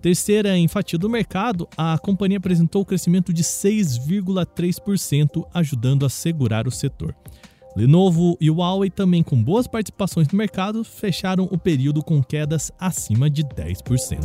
Terceira 0.00 0.58
em 0.58 0.66
fatia 0.66 0.98
do 0.98 1.08
mercado, 1.08 1.68
a 1.76 1.96
companhia 1.96 2.38
apresentou 2.38 2.82
um 2.82 2.84
crescimento 2.84 3.32
de 3.32 3.44
6,3%, 3.44 5.46
ajudando 5.54 6.04
a 6.04 6.10
segurar 6.10 6.66
o 6.66 6.72
setor. 6.72 7.14
Lenovo 7.74 8.36
e 8.38 8.50
Huawei, 8.50 8.90
também 8.90 9.22
com 9.22 9.42
boas 9.42 9.66
participações 9.66 10.28
no 10.28 10.36
mercado, 10.36 10.84
fecharam 10.84 11.48
o 11.50 11.56
período 11.56 12.02
com 12.02 12.22
quedas 12.22 12.70
acima 12.78 13.30
de 13.30 13.42
10%. 13.42 14.18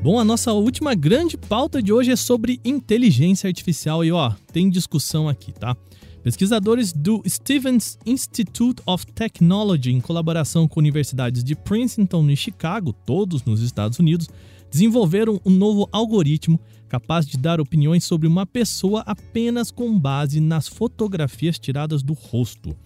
Bom, 0.00 0.20
a 0.20 0.24
nossa 0.24 0.52
última 0.52 0.94
grande 0.94 1.36
pauta 1.36 1.82
de 1.82 1.92
hoje 1.92 2.12
é 2.12 2.16
sobre 2.16 2.60
inteligência 2.64 3.48
artificial 3.48 4.04
e 4.04 4.12
ó, 4.12 4.30
tem 4.52 4.70
discussão 4.70 5.28
aqui, 5.28 5.50
tá? 5.50 5.76
Pesquisadores 6.26 6.92
do 6.92 7.22
Stevens 7.24 7.96
Institute 8.04 8.82
of 8.84 9.06
Technology, 9.06 9.92
em 9.92 10.00
colaboração 10.00 10.66
com 10.66 10.80
universidades 10.80 11.44
de 11.44 11.54
Princeton 11.54 12.28
e 12.28 12.36
Chicago, 12.36 12.92
todos 12.92 13.44
nos 13.44 13.62
Estados 13.62 14.00
Unidos, 14.00 14.28
desenvolveram 14.68 15.40
um 15.46 15.52
novo 15.52 15.88
algoritmo 15.92 16.58
capaz 16.88 17.28
de 17.28 17.38
dar 17.38 17.60
opiniões 17.60 18.02
sobre 18.02 18.26
uma 18.26 18.44
pessoa 18.44 19.04
apenas 19.06 19.70
com 19.70 19.96
base 19.96 20.40
nas 20.40 20.66
fotografias 20.66 21.60
tiradas 21.60 22.02
do 22.02 22.12
rosto. 22.12 22.76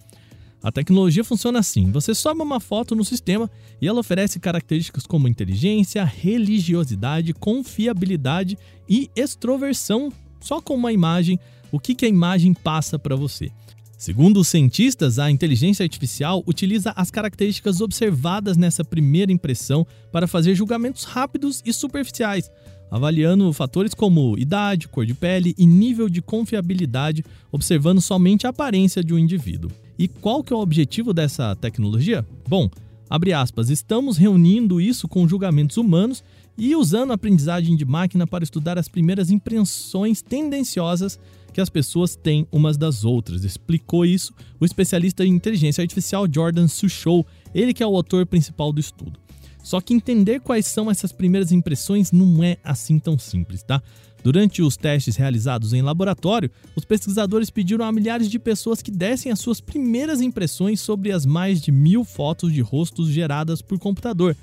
A 0.61 0.71
tecnologia 0.71 1.23
funciona 1.23 1.57
assim: 1.57 1.89
você 1.89 2.13
sobe 2.13 2.43
uma 2.43 2.59
foto 2.59 2.95
no 2.95 3.03
sistema 3.03 3.49
e 3.81 3.87
ela 3.87 4.01
oferece 4.01 4.39
características 4.39 5.07
como 5.07 5.27
inteligência, 5.27 6.03
religiosidade, 6.03 7.33
confiabilidade 7.33 8.55
e 8.87 9.09
extroversão 9.15 10.13
só 10.39 10.61
com 10.61 10.75
uma 10.75 10.93
imagem 10.93 11.39
o 11.71 11.79
que, 11.79 11.95
que 11.95 12.05
a 12.05 12.09
imagem 12.09 12.53
passa 12.53 12.99
para 12.99 13.15
você. 13.15 13.51
Segundo 13.97 14.39
os 14.39 14.47
cientistas, 14.47 15.19
a 15.19 15.29
inteligência 15.29 15.83
artificial 15.83 16.43
utiliza 16.47 16.91
as 16.95 17.11
características 17.11 17.81
observadas 17.81 18.57
nessa 18.57 18.83
primeira 18.83 19.31
impressão 19.31 19.85
para 20.11 20.27
fazer 20.27 20.55
julgamentos 20.55 21.03
rápidos 21.03 21.61
e 21.63 21.71
superficiais, 21.71 22.49
avaliando 22.89 23.53
fatores 23.53 23.93
como 23.93 24.37
idade, 24.39 24.87
cor 24.87 25.05
de 25.05 25.13
pele 25.13 25.53
e 25.55 25.67
nível 25.67 26.09
de 26.09 26.19
confiabilidade, 26.19 27.23
observando 27.51 28.01
somente 28.01 28.47
a 28.47 28.49
aparência 28.49 29.03
de 29.03 29.13
um 29.13 29.19
indivíduo. 29.19 29.69
E 29.99 30.07
qual 30.07 30.43
que 30.43 30.51
é 30.51 30.55
o 30.55 30.61
objetivo 30.61 31.13
dessa 31.13 31.55
tecnologia? 31.55 32.25
Bom, 32.47 32.71
Abre 33.11 33.33
aspas, 33.33 33.69
estamos 33.69 34.15
reunindo 34.15 34.79
isso 34.79 35.05
com 35.05 35.27
julgamentos 35.27 35.75
humanos 35.75 36.23
e 36.63 36.75
usando 36.75 37.09
a 37.09 37.15
aprendizagem 37.15 37.75
de 37.75 37.83
máquina 37.83 38.27
para 38.27 38.43
estudar 38.43 38.77
as 38.77 38.87
primeiras 38.87 39.31
impressões 39.31 40.21
tendenciosas 40.21 41.19
que 41.51 41.59
as 41.59 41.71
pessoas 41.71 42.15
têm 42.15 42.47
umas 42.51 42.77
das 42.77 43.03
outras. 43.03 43.43
Explicou 43.43 44.05
isso 44.05 44.31
o 44.59 44.63
especialista 44.63 45.25
em 45.25 45.33
inteligência 45.33 45.81
artificial 45.81 46.27
Jordan 46.31 46.67
Suchou, 46.67 47.25
ele 47.51 47.73
que 47.73 47.81
é 47.81 47.87
o 47.87 47.95
autor 47.95 48.27
principal 48.27 48.71
do 48.71 48.79
estudo. 48.79 49.19
Só 49.63 49.81
que 49.81 49.95
entender 49.95 50.39
quais 50.39 50.67
são 50.67 50.91
essas 50.91 51.11
primeiras 51.11 51.51
impressões 51.51 52.11
não 52.11 52.43
é 52.43 52.57
assim 52.63 52.99
tão 52.99 53.17
simples, 53.17 53.63
tá? 53.63 53.81
Durante 54.23 54.61
os 54.61 54.77
testes 54.77 55.15
realizados 55.15 55.73
em 55.73 55.81
laboratório, 55.81 56.51
os 56.75 56.85
pesquisadores 56.85 57.49
pediram 57.49 57.85
a 57.85 57.91
milhares 57.91 58.29
de 58.29 58.37
pessoas 58.37 58.83
que 58.83 58.91
dessem 58.91 59.31
as 59.31 59.39
suas 59.39 59.59
primeiras 59.59 60.21
impressões 60.21 60.79
sobre 60.79 61.11
as 61.11 61.25
mais 61.25 61.59
de 61.59 61.71
mil 61.71 62.03
fotos 62.05 62.53
de 62.53 62.61
rostos 62.61 63.09
geradas 63.09 63.63
por 63.63 63.79
computador. 63.79 64.37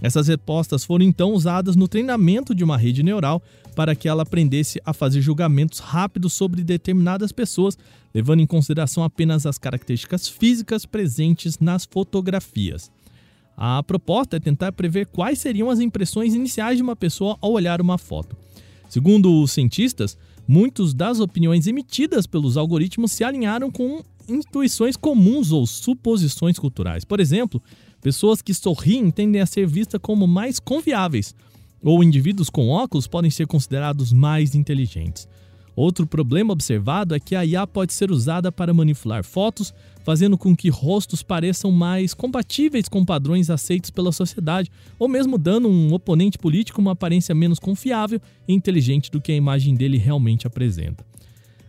Essas 0.00 0.28
respostas 0.28 0.84
foram 0.84 1.04
então 1.04 1.32
usadas 1.32 1.74
no 1.74 1.88
treinamento 1.88 2.54
de 2.54 2.62
uma 2.62 2.76
rede 2.76 3.02
neural 3.02 3.42
para 3.74 3.94
que 3.94 4.08
ela 4.08 4.22
aprendesse 4.22 4.80
a 4.84 4.92
fazer 4.92 5.20
julgamentos 5.20 5.80
rápidos 5.80 6.32
sobre 6.32 6.62
determinadas 6.62 7.32
pessoas, 7.32 7.76
levando 8.14 8.40
em 8.40 8.46
consideração 8.46 9.02
apenas 9.02 9.44
as 9.44 9.58
características 9.58 10.28
físicas 10.28 10.86
presentes 10.86 11.58
nas 11.58 11.84
fotografias. 11.84 12.90
A 13.56 13.82
proposta 13.82 14.36
é 14.36 14.40
tentar 14.40 14.70
prever 14.70 15.06
quais 15.06 15.40
seriam 15.40 15.68
as 15.68 15.80
impressões 15.80 16.32
iniciais 16.32 16.76
de 16.76 16.82
uma 16.82 16.94
pessoa 16.94 17.36
ao 17.40 17.52
olhar 17.52 17.80
uma 17.80 17.98
foto. 17.98 18.36
Segundo 18.88 19.42
os 19.42 19.50
cientistas, 19.50 20.16
muitas 20.46 20.94
das 20.94 21.18
opiniões 21.18 21.66
emitidas 21.66 22.24
pelos 22.24 22.56
algoritmos 22.56 23.10
se 23.10 23.24
alinharam 23.24 23.70
com 23.70 24.02
intuições 24.28 24.96
comuns 24.96 25.50
ou 25.52 25.66
suposições 25.66 26.58
culturais. 26.58 27.04
Por 27.04 27.20
exemplo, 27.20 27.62
pessoas 28.00 28.42
que 28.42 28.54
sorriem 28.54 29.10
tendem 29.10 29.40
a 29.40 29.46
ser 29.46 29.66
vistas 29.66 30.00
como 30.02 30.26
mais 30.26 30.58
confiáveis, 30.60 31.34
ou 31.82 32.02
indivíduos 32.02 32.50
com 32.50 32.68
óculos 32.68 33.06
podem 33.06 33.30
ser 33.30 33.46
considerados 33.46 34.12
mais 34.12 34.54
inteligentes. 34.54 35.28
Outro 35.80 36.08
problema 36.08 36.52
observado 36.52 37.14
é 37.14 37.20
que 37.20 37.36
a 37.36 37.46
IA 37.46 37.64
pode 37.64 37.92
ser 37.92 38.10
usada 38.10 38.50
para 38.50 38.74
manipular 38.74 39.22
fotos, 39.22 39.72
fazendo 40.02 40.36
com 40.36 40.56
que 40.56 40.68
rostos 40.68 41.22
pareçam 41.22 41.70
mais 41.70 42.12
compatíveis 42.12 42.88
com 42.88 43.04
padrões 43.04 43.48
aceitos 43.48 43.88
pela 43.88 44.10
sociedade, 44.10 44.72
ou 44.98 45.06
mesmo 45.06 45.38
dando 45.38 45.68
um 45.68 45.94
oponente 45.94 46.36
político 46.36 46.80
uma 46.80 46.92
aparência 46.92 47.32
menos 47.32 47.60
confiável 47.60 48.20
e 48.48 48.52
inteligente 48.52 49.08
do 49.08 49.20
que 49.20 49.30
a 49.30 49.36
imagem 49.36 49.76
dele 49.76 49.98
realmente 49.98 50.48
apresenta. 50.48 51.07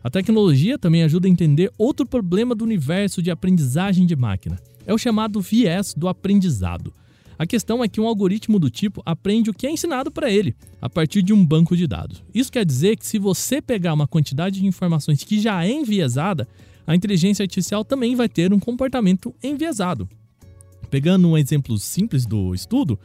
A 0.10 0.12
tecnologia 0.12 0.76
também 0.76 1.04
ajuda 1.04 1.28
a 1.28 1.30
entender 1.30 1.72
outro 1.78 2.04
problema 2.04 2.56
do 2.56 2.64
universo 2.64 3.22
de 3.22 3.30
aprendizagem 3.30 4.08
de 4.08 4.16
máquina. 4.16 4.60
É 4.88 4.92
o 4.92 4.98
chamado 4.98 5.40
viés 5.40 5.94
do 5.94 6.08
aprendizado. 6.08 6.92
A 7.38 7.46
questão 7.46 7.84
é 7.84 7.88
que 7.88 8.02
um 8.02 8.08
algoritmo 8.08 8.58
do 8.58 8.72
tipo 8.72 9.04
aprende 9.06 9.52
o 9.52 9.54
que 9.54 9.68
é 9.68 9.72
ensinado 9.72 10.10
para 10.10 10.32
ele, 10.32 10.56
a 10.82 10.90
partir 10.90 11.22
de 11.22 11.32
um 11.32 11.46
banco 11.46 11.78
de 11.78 11.86
dados. 11.86 12.24
Isso 12.34 12.52
quer 12.52 12.66
dizer 12.66 12.98
que 12.98 13.06
se 13.06 13.20
você 13.20 13.62
pegar 13.62 13.94
uma 13.94 14.08
quantidade 14.08 14.60
de 14.60 14.66
informações 14.66 15.24
que 15.24 15.40
já 15.40 15.64
é 15.64 15.72
enviesada, 15.72 16.48
a 16.88 16.96
inteligência 16.96 17.44
artificial 17.44 17.86
também 17.86 18.16
vai 18.16 18.28
ter 18.28 18.52
um 18.52 18.60
comportamento 18.60 19.32
enviesado. 19.44 20.10
Pegando 20.90 21.28
um 21.28 21.38
exemplo 21.38 21.78
simples 21.78 22.26
do 22.26 22.56
estudo, 22.56 23.00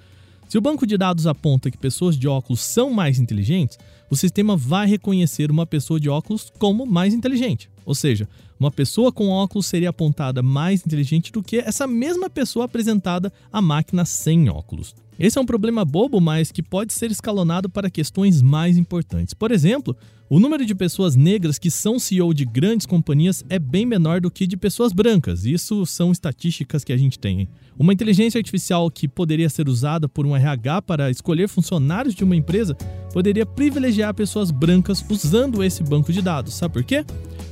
se 0.48 0.56
o 0.56 0.62
banco 0.62 0.86
de 0.86 0.96
dados 0.96 1.26
aponta 1.26 1.70
que 1.70 1.76
pessoas 1.76 2.16
de 2.16 2.28
óculos 2.28 2.60
são 2.60 2.90
mais 2.90 3.18
inteligentes, 3.18 3.76
o 4.14 4.16
sistema 4.16 4.56
vai 4.56 4.86
reconhecer 4.86 5.50
uma 5.50 5.66
pessoa 5.66 5.98
de 5.98 6.08
óculos 6.08 6.52
como 6.56 6.86
mais 6.86 7.12
inteligente. 7.12 7.68
Ou 7.84 7.96
seja, 7.96 8.28
uma 8.60 8.70
pessoa 8.70 9.10
com 9.10 9.28
óculos 9.28 9.66
seria 9.66 9.90
apontada 9.90 10.40
mais 10.40 10.86
inteligente 10.86 11.32
do 11.32 11.42
que 11.42 11.56
essa 11.56 11.84
mesma 11.84 12.30
pessoa 12.30 12.66
apresentada 12.66 13.32
à 13.52 13.60
máquina 13.60 14.04
sem 14.04 14.48
óculos. 14.48 14.94
Esse 15.18 15.36
é 15.36 15.40
um 15.40 15.44
problema 15.44 15.84
bobo, 15.84 16.20
mas 16.20 16.52
que 16.52 16.62
pode 16.62 16.92
ser 16.92 17.10
escalonado 17.10 17.68
para 17.68 17.90
questões 17.90 18.40
mais 18.40 18.78
importantes. 18.78 19.34
Por 19.34 19.50
exemplo, 19.50 19.96
o 20.30 20.40
número 20.40 20.64
de 20.64 20.74
pessoas 20.74 21.14
negras 21.14 21.58
que 21.58 21.70
são 21.70 21.98
CEO 21.98 22.32
de 22.32 22.46
grandes 22.46 22.86
companhias 22.86 23.44
é 23.50 23.58
bem 23.58 23.84
menor 23.84 24.22
do 24.22 24.30
que 24.30 24.46
de 24.46 24.56
pessoas 24.56 24.90
brancas. 24.90 25.44
Isso 25.44 25.84
são 25.84 26.10
estatísticas 26.10 26.82
que 26.82 26.94
a 26.94 26.96
gente 26.96 27.18
tem. 27.18 27.46
Uma 27.78 27.92
inteligência 27.92 28.38
artificial 28.38 28.90
que 28.90 29.06
poderia 29.06 29.50
ser 29.50 29.68
usada 29.68 30.08
por 30.08 30.24
um 30.24 30.34
RH 30.34 30.80
para 30.82 31.10
escolher 31.10 31.46
funcionários 31.46 32.14
de 32.14 32.24
uma 32.24 32.34
empresa 32.34 32.74
poderia 33.12 33.44
privilegiar 33.44 34.14
pessoas 34.14 34.50
brancas 34.50 35.04
usando 35.10 35.62
esse 35.62 35.82
banco 35.82 36.10
de 36.10 36.22
dados. 36.22 36.54
Sabe 36.54 36.72
por 36.72 36.84
quê? 36.84 37.04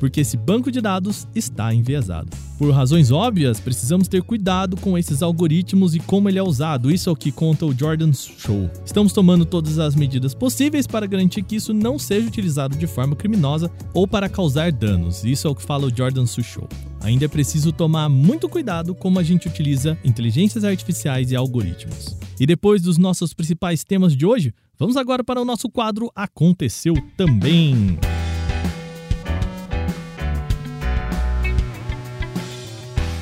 porque 0.02 0.20
esse 0.20 0.36
banco 0.36 0.68
de 0.68 0.80
dados 0.80 1.28
está 1.32 1.72
enviesado. 1.72 2.28
Por 2.58 2.72
razões 2.72 3.12
óbvias, 3.12 3.60
precisamos 3.60 4.08
ter 4.08 4.20
cuidado 4.20 4.76
com 4.76 4.98
esses 4.98 5.22
algoritmos 5.22 5.94
e 5.94 6.00
como 6.00 6.28
ele 6.28 6.40
é 6.40 6.42
usado. 6.42 6.90
Isso 6.90 7.08
é 7.08 7.12
o 7.12 7.14
que 7.14 7.30
conta 7.30 7.64
o 7.66 7.72
Jordan 7.72 8.12
Show. 8.12 8.68
Estamos 8.84 9.12
tomando 9.12 9.44
todas 9.44 9.78
as 9.78 9.94
medidas 9.94 10.34
possíveis 10.34 10.88
para 10.88 11.06
garantir 11.06 11.44
que 11.44 11.54
isso 11.54 11.72
não 11.72 12.00
seja 12.00 12.26
utilizado 12.26 12.61
de 12.68 12.86
forma 12.86 13.16
criminosa 13.16 13.70
ou 13.92 14.06
para 14.06 14.28
causar 14.28 14.72
danos. 14.72 15.24
Isso 15.24 15.46
é 15.46 15.50
o 15.50 15.54
que 15.54 15.62
fala 15.62 15.86
o 15.86 15.96
Jordan 15.96 16.26
Show. 16.26 16.68
Ainda 17.00 17.24
é 17.24 17.28
preciso 17.28 17.72
tomar 17.72 18.08
muito 18.08 18.48
cuidado 18.48 18.94
como 18.94 19.18
a 19.18 19.22
gente 19.22 19.48
utiliza 19.48 19.98
inteligências 20.04 20.64
artificiais 20.64 21.32
e 21.32 21.36
algoritmos. 21.36 22.16
E 22.38 22.46
depois 22.46 22.82
dos 22.82 22.98
nossos 22.98 23.34
principais 23.34 23.84
temas 23.84 24.16
de 24.16 24.24
hoje, 24.24 24.54
vamos 24.78 24.96
agora 24.96 25.24
para 25.24 25.40
o 25.40 25.44
nosso 25.44 25.68
quadro 25.68 26.10
Aconteceu 26.14 26.94
Também. 27.16 27.98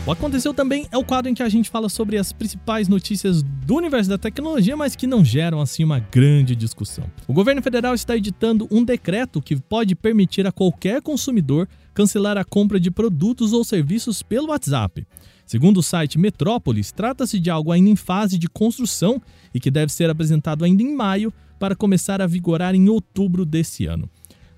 O 0.07 0.13
Aconteceu 0.13 0.55
também 0.55 0.89
é 0.91 0.97
o 0.97 1.05
quadro 1.05 1.31
em 1.31 1.35
que 1.35 1.43
a 1.43 1.49
gente 1.49 1.69
fala 1.69 1.91
sobre 1.91 2.17
as 2.17 2.33
principais 2.33 2.89
notícias 2.89 3.43
do 3.43 3.75
universo 3.77 4.09
da 4.09 4.17
tecnologia, 4.17 4.75
mas 4.75 4.97
que 4.97 5.07
não 5.07 5.23
geram 5.23 5.61
assim 5.61 5.85
uma 5.85 5.99
grande 5.99 6.57
discussão. 6.57 7.05
O 7.29 7.35
governo 7.35 7.61
federal 7.61 7.95
está 7.95 8.17
editando 8.17 8.67
um 8.71 8.83
decreto 8.83 9.43
que 9.43 9.57
pode 9.57 9.95
permitir 9.95 10.47
a 10.47 10.53
qualquer 10.53 11.03
consumidor 11.03 11.69
cancelar 11.93 12.39
a 12.39 12.45
compra 12.45 12.81
de 12.81 12.91
produtos 12.91 13.53
ou 13.53 13.63
serviços 13.63 14.23
pelo 14.23 14.49
WhatsApp. 14.49 15.07
Segundo 15.45 15.77
o 15.77 15.83
site 15.83 16.19
Metrópolis, 16.19 16.91
trata-se 16.91 17.39
de 17.39 17.51
algo 17.51 17.71
ainda 17.71 17.91
em 17.91 17.97
fase 17.97 18.39
de 18.39 18.49
construção 18.49 19.21
e 19.53 19.61
que 19.61 19.71
deve 19.71 19.93
ser 19.93 20.09
apresentado 20.09 20.65
ainda 20.65 20.83
em 20.83 20.95
maio 20.95 21.31
para 21.59 21.77
começar 21.77 22.23
a 22.23 22.27
vigorar 22.27 22.75
em 22.75 22.89
outubro 22.89 23.45
desse 23.45 23.85
ano. 23.85 24.09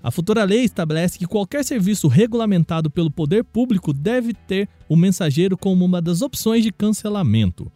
A 0.03 0.11
futura 0.11 0.43
lei 0.43 0.65
estabelece 0.65 1.17
que 1.17 1.25
qualquer 1.25 1.63
serviço 1.63 2.09
regulamentado 2.09 2.89
pelo 2.89 3.09
poder 3.09 3.41
público 3.41 3.93
deve 3.93 4.33
ter 4.33 4.67
o 4.89 4.97
mensageiro 4.97 5.57
como 5.57 5.85
uma 5.85 6.01
das 6.01 6.21
opções 6.21 6.61
de 6.61 6.73
cancelamento. 6.73 7.71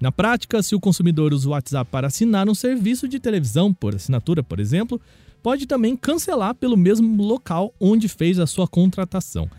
Na 0.00 0.12
prática, 0.12 0.62
se 0.62 0.76
o 0.76 0.80
consumidor 0.80 1.34
usa 1.34 1.48
o 1.48 1.50
WhatsApp 1.50 1.90
para 1.90 2.06
assinar 2.06 2.48
um 2.48 2.54
serviço 2.54 3.08
de 3.08 3.18
televisão 3.18 3.74
por 3.74 3.96
assinatura, 3.96 4.44
por 4.44 4.60
exemplo, 4.60 5.00
pode 5.42 5.66
também 5.66 5.96
cancelar 5.96 6.54
pelo 6.54 6.76
mesmo 6.76 7.20
local 7.20 7.74
onde 7.80 8.06
fez 8.06 8.38
a 8.38 8.46
sua 8.46 8.68
contratação. 8.68 9.50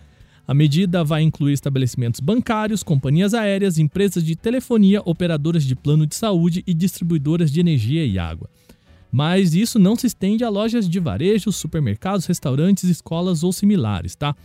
A 0.47 0.53
medida 0.53 1.03
vai 1.03 1.23
incluir 1.23 1.53
estabelecimentos 1.53 2.21
bancários, 2.21 2.83
companhias 2.83 3.33
aéreas, 3.33 3.77
empresas 3.77 4.23
de 4.23 4.37
telefonia, 4.37 5.01
operadoras 5.03 5.65
de 5.65 5.75
plano 5.75 6.07
de 6.07 6.15
saúde 6.15 6.63
e 6.65 6.73
distribuidoras 6.73 7.51
de 7.51 7.59
energia 7.59 8.05
e 8.05 8.17
água. 8.17 8.49
Mas 9.13 9.53
isso 9.53 9.77
não 9.77 9.95
se 9.95 10.07
estende 10.07 10.43
a 10.43 10.49
lojas 10.49 10.89
de 10.89 10.99
varejo, 10.99 11.51
supermercados, 11.51 12.25
restaurantes, 12.25 12.85
escolas 12.85 13.43
ou 13.43 13.53
similares, 13.53 14.15
tá? 14.15 14.35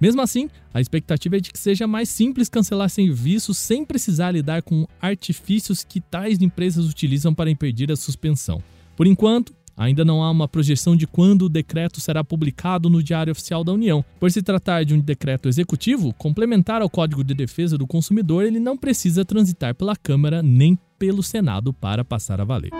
Mesmo 0.00 0.22
assim, 0.22 0.48
a 0.72 0.80
expectativa 0.80 1.36
é 1.36 1.40
de 1.40 1.52
que 1.52 1.58
seja 1.58 1.86
mais 1.86 2.08
simples 2.08 2.48
cancelar 2.48 2.88
serviços 2.88 3.58
sem 3.58 3.84
precisar 3.84 4.30
lidar 4.30 4.62
com 4.62 4.86
artifícios 4.98 5.84
que 5.84 6.00
tais 6.00 6.40
empresas 6.40 6.88
utilizam 6.88 7.34
para 7.34 7.50
impedir 7.50 7.92
a 7.92 7.96
suspensão. 7.96 8.62
Por 8.96 9.06
enquanto, 9.06 9.52
ainda 9.76 10.06
não 10.06 10.22
há 10.22 10.30
uma 10.30 10.48
projeção 10.48 10.96
de 10.96 11.06
quando 11.06 11.42
o 11.42 11.48
decreto 11.50 12.00
será 12.00 12.24
publicado 12.24 12.88
no 12.88 13.02
Diário 13.02 13.30
Oficial 13.30 13.62
da 13.62 13.72
União. 13.72 14.02
Por 14.18 14.30
se 14.30 14.40
tratar 14.40 14.86
de 14.86 14.94
um 14.94 15.00
decreto 15.00 15.50
executivo, 15.50 16.14
complementar 16.14 16.80
ao 16.80 16.88
Código 16.88 17.22
de 17.22 17.34
Defesa 17.34 17.76
do 17.76 17.86
Consumidor, 17.86 18.44
ele 18.44 18.58
não 18.58 18.74
precisa 18.74 19.22
transitar 19.22 19.74
pela 19.74 19.94
Câmara 19.94 20.42
nem 20.42 20.78
pelo 20.98 21.22
Senado 21.22 21.74
para 21.74 22.02
passar 22.02 22.40
a 22.40 22.44
valer. 22.44 22.70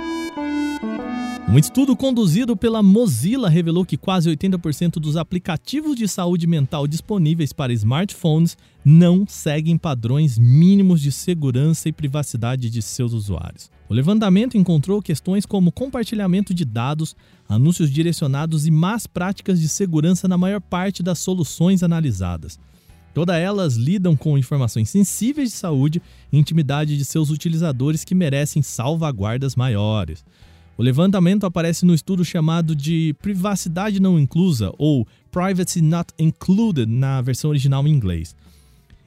Um 1.47 1.59
estudo 1.59 1.95
conduzido 1.95 2.57
pela 2.57 2.83
Mozilla 2.83 3.51
revelou 3.51 3.85
que 3.85 3.99
quase 3.99 4.31
80% 4.31 4.93
dos 4.93 5.17
aplicativos 5.17 5.95
de 5.95 6.09
saúde 6.09 6.47
mental 6.47 6.87
disponíveis 6.87 7.53
para 7.53 7.73
smartphones 7.73 8.57
não 8.85 9.27
seguem 9.29 9.77
padrões 9.77 10.39
mínimos 10.39 11.03
de 11.03 11.13
segurança 11.13 11.89
e 11.89 11.93
privacidade 11.93 12.71
de 12.71 12.81
seus 12.81 13.13
usuários. 13.13 13.71
O 13.89 13.95
levantamento 13.95 14.57
encontrou 14.57 15.03
questões 15.03 15.45
como 15.45 15.71
compartilhamento 15.71 16.55
de 16.55 16.65
dados, 16.65 17.15
anúncios 17.47 17.91
direcionados 17.91 18.67
e 18.67 18.71
más 18.71 19.07
práticas 19.07 19.61
de 19.61 19.69
segurança 19.69 20.27
na 20.27 20.39
maior 20.39 20.63
parte 20.63 21.03
das 21.03 21.19
soluções 21.19 21.83
analisadas. 21.83 22.59
Todas 23.13 23.37
elas 23.37 23.77
lidam 23.77 24.17
com 24.17 24.37
informações 24.37 24.91
sensíveis 24.91 25.51
de 25.51 25.57
saúde 25.57 26.03
e 26.33 26.39
intimidade 26.39 26.97
de 26.97 27.05
seus 27.05 27.31
utilizadores 27.31 28.03
que 28.03 28.15
merecem 28.15 28.61
salvaguardas 28.61 29.55
maiores. 29.55 30.25
O 30.76 30.83
levantamento 30.83 31.47
aparece 31.47 31.87
no 31.87 31.95
estudo 31.95 32.25
chamado 32.25 32.75
de 32.75 33.14
Privacidade 33.23 34.00
Não 34.00 34.19
Inclusa, 34.19 34.73
ou 34.76 35.07
Privacy 35.31 35.81
Not 35.81 36.12
Included 36.19 36.90
na 36.90 37.23
versão 37.23 37.50
original 37.50 37.87
em 37.87 37.93
inglês. 37.93 38.35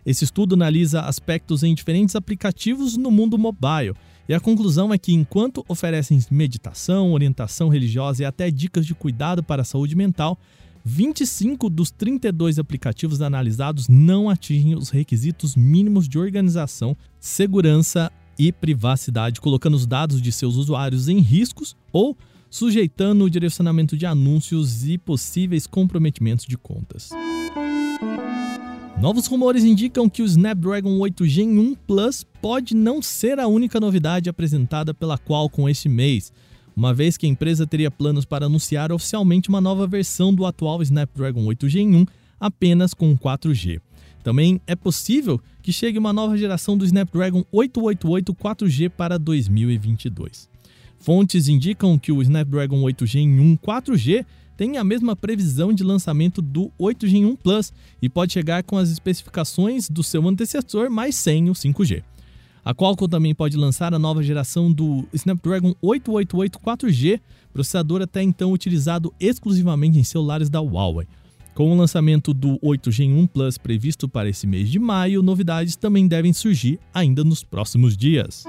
Esse 0.05 0.24
estudo 0.24 0.55
analisa 0.55 1.01
aspectos 1.01 1.63
em 1.63 1.75
diferentes 1.75 2.15
aplicativos 2.15 2.95
no 2.95 3.12
mundo 3.12 3.38
mobile. 3.38 3.93
E 4.29 4.33
a 4.33 4.39
conclusão 4.39 4.93
é 4.93 4.97
que, 4.97 5.12
enquanto 5.12 5.65
oferecem 5.67 6.19
meditação, 6.31 7.12
orientação 7.12 7.67
religiosa 7.67 8.24
e 8.24 8.25
até 8.25 8.50
dicas 8.50 8.86
de 8.86 8.95
cuidado 8.95 9.43
para 9.43 9.63
a 9.63 9.65
saúde 9.65 9.95
mental, 9.97 10.39
25 10.86 11.69
dos 11.69 11.91
32 11.91 12.59
aplicativos 12.59 13.21
analisados 13.21 13.89
não 13.89 14.29
atingem 14.29 14.74
os 14.74 14.89
requisitos 14.89 15.53
mínimos 15.57 16.07
de 16.07 16.17
organização, 16.17 16.95
segurança 17.19 18.09
e 18.38 18.51
privacidade, 18.51 19.41
colocando 19.41 19.75
os 19.75 19.86
dados 19.86 20.22
de 20.22 20.32
seus 20.32 20.56
usuários 20.56 21.08
em 21.08 21.20
riscos 21.20 21.75
ou 21.91 22.17
sujeitando 22.50 23.25
o 23.25 23.29
direcionamento 23.29 23.98
de 23.98 24.06
anúncios 24.06 24.86
e 24.88 24.98
possíveis 24.98 25.67
comprometimentos 25.67 26.46
de 26.46 26.58
contas. 26.58 27.10
Novos 29.00 29.27
rumores 29.27 29.63
indicam 29.63 30.10
que 30.10 30.24
o 30.24 30.25
Snapdragon 30.25 30.98
8 30.98 31.25
Gen 31.27 31.60
1 31.60 31.75
Plus 31.75 32.25
pode 32.41 32.75
não 32.75 33.00
ser 33.01 33.39
a 33.39 33.48
única 33.48 33.79
novidade 33.79 34.27
apresentada 34.27 34.91
pela 34.94 35.20
Qualcomm 35.20 35.70
este 35.70 35.88
mês, 35.88 36.34
uma 36.75 36.94
vez 36.94 37.15
que 37.15 37.25
a 37.25 37.29
empresa 37.29 37.67
teria 37.67 37.91
planos 37.91 38.25
para 38.25 38.48
anunciar 38.48 38.91
oficialmente 38.91 39.50
uma 39.50 39.62
nova 39.62 39.86
versão 39.86 40.34
do 40.34 40.46
atual 40.46 40.82
Snapdragon 40.82 41.46
8 41.46 41.70
Gen 41.70 41.96
1 41.96 42.06
apenas 42.39 42.94
com 42.94 43.15
4G. 43.17 43.82
Também 44.27 44.60
é 44.67 44.75
possível 44.75 45.39
que 45.62 45.72
chegue 45.72 45.98
uma 45.98 46.12
nova 46.12 46.38
geração 46.38 46.77
do 46.77 46.84
Snapdragon 46.84 47.46
888 47.50 48.34
4G 48.34 48.89
para 48.89 49.17
2022. 49.17 50.50
Fontes 51.00 51.48
indicam 51.48 51.98
que 51.98 52.12
o 52.12 52.22
Snapdragon 52.22 52.81
8 52.81 53.05
Gen 53.05 53.39
1 53.39 53.55
4G 53.55 54.25
tem 54.57 54.75
a 54.75 54.84
mesma 54.84 55.15
previsão 55.15 55.72
de 55.72 55.81
lançamento 55.81 56.41
do 56.41 56.69
8 56.77 57.07
Gen 57.07 57.24
1 57.24 57.36
Plus 57.38 57.72
e 58.01 58.10
pode 58.10 58.34
chegar 58.34 58.63
com 58.63 58.75
as 58.77 58.89
especificações 58.89 59.89
do 59.89 60.03
seu 60.03 60.27
antecessor, 60.27 60.91
mas 60.91 61.15
sem 61.15 61.50
o 61.50 61.53
5G. 61.53 62.03
A 62.65 62.75
Qualcomm 62.75 63.07
também 63.07 63.34
pode 63.34 63.55
lançar 63.55 63.93
a 63.93 64.00
nova 64.00 64.22
geração 64.22 64.69
do 64.69 65.07
Snapdragon 65.13 65.74
888 65.81 66.60
4G, 66.60 67.22
processador 67.53 68.01
até 68.01 68.22
então 68.22 68.51
utilizado 68.51 69.13
exclusivamente 69.22 69.98
em 69.98 70.03
celulares 70.03 70.50
da 70.50 70.60
Huawei. 70.60 71.07
Com 71.57 71.71
o 71.71 71.75
lançamento 71.75 72.35
do 72.35 72.59
8 72.61 72.91
Gen 72.91 73.13
1 73.13 73.25
Plus 73.25 73.57
previsto 73.57 74.07
para 74.07 74.29
esse 74.29 74.45
mês 74.45 74.69
de 74.69 74.77
maio, 74.77 75.23
novidades 75.23 75.75
também 75.75 76.07
devem 76.07 76.31
surgir 76.31 76.79
ainda 76.93 77.23
nos 77.23 77.43
próximos 77.43 77.97
dias. 77.97 78.43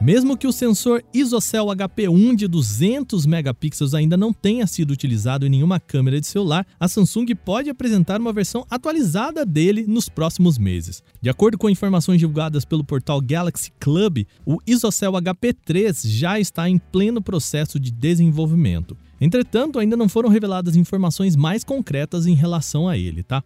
Mesmo 0.00 0.36
que 0.36 0.48
o 0.48 0.52
sensor 0.52 1.00
ISOCELL 1.14 1.66
HP1 1.66 2.34
de 2.34 2.48
200 2.48 3.24
megapixels 3.24 3.94
ainda 3.94 4.16
não 4.16 4.32
tenha 4.32 4.66
sido 4.66 4.90
utilizado 4.90 5.46
em 5.46 5.48
nenhuma 5.48 5.78
câmera 5.78 6.20
de 6.20 6.26
celular, 6.26 6.66
a 6.80 6.88
Samsung 6.88 7.36
pode 7.36 7.70
apresentar 7.70 8.20
uma 8.20 8.32
versão 8.32 8.66
atualizada 8.68 9.46
dele 9.46 9.84
nos 9.86 10.08
próximos 10.08 10.58
meses. 10.58 11.04
De 11.20 11.30
acordo 11.30 11.56
com 11.56 11.70
informações 11.70 12.18
divulgadas 12.18 12.64
pelo 12.64 12.82
portal 12.82 13.20
Galaxy 13.20 13.70
Club, 13.78 14.26
o 14.44 14.58
ISOCELL 14.66 15.12
HP3 15.12 16.04
já 16.04 16.40
está 16.40 16.68
em 16.68 16.78
pleno 16.78 17.22
processo 17.22 17.78
de 17.78 17.92
desenvolvimento. 17.92 18.96
Entretanto, 19.24 19.78
ainda 19.78 19.96
não 19.96 20.08
foram 20.08 20.28
reveladas 20.28 20.74
informações 20.74 21.36
mais 21.36 21.62
concretas 21.62 22.26
em 22.26 22.34
relação 22.34 22.88
a 22.88 22.98
ele, 22.98 23.22
tá? 23.22 23.40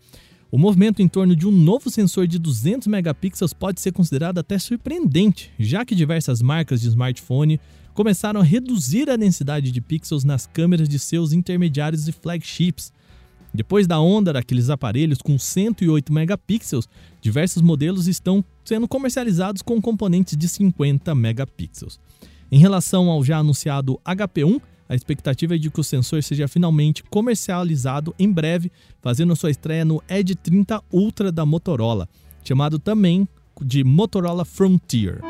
O 0.50 0.56
movimento 0.56 1.02
em 1.02 1.09
torno 1.09 1.37
de 1.37 1.47
um 1.47 1.50
novo 1.50 1.90
sensor 1.90 2.26
de 2.26 2.38
200 2.38 2.88
megapixels 2.88 3.52
pode 3.52 3.83
ser 3.83 3.92
considerado 3.92 4.38
até 4.38 4.59
surpreendente, 4.59 5.52
já 5.59 5.85
que 5.85 5.95
diversas 5.95 6.40
marcas 6.40 6.80
de 6.80 6.88
smartphone 6.88 7.61
começaram 7.92 8.40
a 8.40 8.42
reduzir 8.42 9.11
a 9.11 9.16
densidade 9.16 9.71
de 9.71 9.83
pixels 9.83 10.25
nas 10.25 10.47
câmeras 10.47 10.88
de 10.88 10.99
seus 10.99 11.35
intermediários 11.35 12.09
e 12.09 12.12
flagships. 12.12 12.90
Depois 13.52 13.87
da 13.87 14.00
onda 14.00 14.33
daqueles 14.33 14.71
aparelhos 14.71 15.18
com 15.18 15.38
108 15.38 16.11
megapixels, 16.11 16.88
diversos 17.21 17.61
modelos 17.61 18.09
estão 18.09 18.42
sendo 18.64 18.88
comercializados 18.88 19.61
com 19.61 19.78
componentes 19.83 20.38
de 20.38 20.49
50 20.49 21.14
megapixels. 21.14 22.00
Em 22.50 22.59
relação 22.59 23.11
ao 23.11 23.23
já 23.23 23.37
anunciado 23.37 24.00
HP1, 24.06 24.59
a 24.88 24.95
expectativa 24.95 25.55
é 25.55 25.59
de 25.59 25.71
que 25.71 25.81
o 25.81 25.85
sensor 25.85 26.23
seja 26.23 26.47
finalmente 26.47 27.02
comercializado 27.05 28.14
em 28.19 28.31
breve, 28.31 28.71
fazendo 29.00 29.35
sua 29.35 29.50
estreia 29.50 29.85
no 29.85 30.02
Edge 30.09 30.35
30 30.35 30.83
Ultra 30.93 31.33
da 31.33 31.45
Motorola, 31.45 32.09
chamado 32.45 32.78
também 32.78 33.28
de 33.61 33.83
Motorola 33.83 34.45
Frontier. 34.45 35.21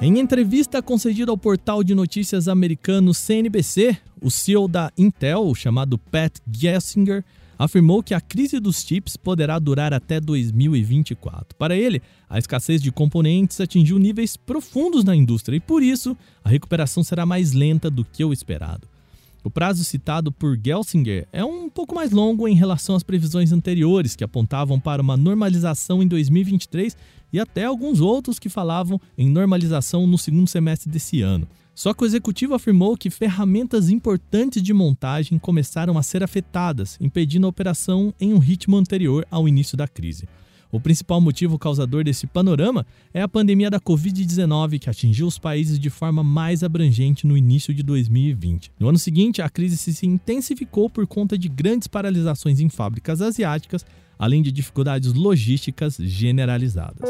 Em 0.00 0.18
entrevista 0.18 0.80
concedida 0.80 1.30
ao 1.30 1.36
portal 1.36 1.84
de 1.84 1.94
notícias 1.94 2.48
americano 2.48 3.12
CNBC, 3.12 3.98
o 4.20 4.30
CEO 4.30 4.66
da 4.66 4.90
Intel, 4.96 5.54
chamado 5.54 5.98
Pat 5.98 6.38
Gelsinger, 6.50 7.24
afirmou 7.60 8.02
que 8.02 8.14
a 8.14 8.20
crise 8.22 8.58
dos 8.58 8.80
chips 8.80 9.18
poderá 9.18 9.58
durar 9.58 9.92
até 9.92 10.18
2024. 10.18 11.54
Para 11.58 11.76
ele, 11.76 12.00
a 12.26 12.38
escassez 12.38 12.80
de 12.80 12.90
componentes 12.90 13.60
atingiu 13.60 13.98
níveis 13.98 14.34
profundos 14.34 15.04
na 15.04 15.14
indústria 15.14 15.58
e, 15.58 15.60
por 15.60 15.82
isso, 15.82 16.16
a 16.42 16.48
recuperação 16.48 17.04
será 17.04 17.26
mais 17.26 17.52
lenta 17.52 17.90
do 17.90 18.02
que 18.02 18.24
o 18.24 18.32
esperado. 18.32 18.88
O 19.44 19.50
prazo 19.50 19.84
citado 19.84 20.32
por 20.32 20.58
Gelsinger 20.58 21.28
é 21.34 21.44
um 21.44 21.68
pouco 21.68 21.94
mais 21.94 22.12
longo 22.12 22.48
em 22.48 22.54
relação 22.54 22.96
às 22.96 23.02
previsões 23.02 23.52
anteriores, 23.52 24.16
que 24.16 24.24
apontavam 24.24 24.80
para 24.80 25.02
uma 25.02 25.16
normalização 25.16 26.02
em 26.02 26.08
2023 26.08 26.96
e 27.30 27.38
até 27.38 27.66
alguns 27.66 28.00
outros 28.00 28.38
que 28.38 28.48
falavam 28.48 28.98
em 29.18 29.28
normalização 29.28 30.06
no 30.06 30.16
segundo 30.16 30.48
semestre 30.48 30.90
desse 30.90 31.20
ano. 31.20 31.46
Só 31.80 31.94
que 31.94 32.02
o 32.02 32.06
executivo 32.06 32.52
afirmou 32.52 32.94
que 32.94 33.08
ferramentas 33.08 33.88
importantes 33.88 34.62
de 34.62 34.70
montagem 34.70 35.38
começaram 35.38 35.96
a 35.96 36.02
ser 36.02 36.22
afetadas, 36.22 36.98
impedindo 37.00 37.46
a 37.46 37.48
operação 37.48 38.12
em 38.20 38.34
um 38.34 38.38
ritmo 38.38 38.76
anterior 38.76 39.26
ao 39.30 39.48
início 39.48 39.78
da 39.78 39.88
crise. 39.88 40.28
O 40.70 40.78
principal 40.78 41.22
motivo 41.22 41.58
causador 41.58 42.04
desse 42.04 42.26
panorama 42.26 42.84
é 43.14 43.22
a 43.22 43.28
pandemia 43.28 43.70
da 43.70 43.80
Covid-19, 43.80 44.78
que 44.78 44.90
atingiu 44.90 45.26
os 45.26 45.38
países 45.38 45.78
de 45.78 45.88
forma 45.88 46.22
mais 46.22 46.62
abrangente 46.62 47.26
no 47.26 47.34
início 47.34 47.72
de 47.72 47.82
2020. 47.82 48.72
No 48.78 48.90
ano 48.90 48.98
seguinte, 48.98 49.40
a 49.40 49.48
crise 49.48 49.78
se 49.78 50.06
intensificou 50.06 50.90
por 50.90 51.06
conta 51.06 51.38
de 51.38 51.48
grandes 51.48 51.88
paralisações 51.88 52.60
em 52.60 52.68
fábricas 52.68 53.22
asiáticas, 53.22 53.86
além 54.18 54.42
de 54.42 54.52
dificuldades 54.52 55.14
logísticas 55.14 55.96
generalizadas. 55.96 57.08